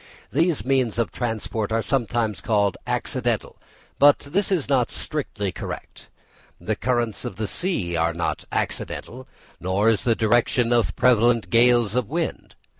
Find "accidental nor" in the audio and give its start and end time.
8.51-9.91